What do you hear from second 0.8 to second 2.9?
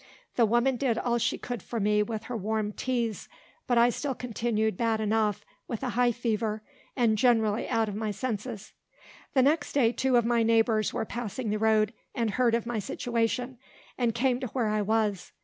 all she could for me with her warm